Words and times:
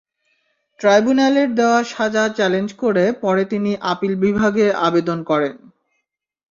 ট্রাইব্যুনালের 0.79 1.49
দেওয়া 1.55 1.79
সাজা 1.85 2.23
চ্যালেঞ্জ 2.29 2.69
করে 2.83 3.05
পরে 3.23 3.43
তিনি 3.45 3.71
আপিল 3.91 4.13
বিভাগে 4.23 4.65
আবেদন 4.87 5.19
করেন। 5.23 5.55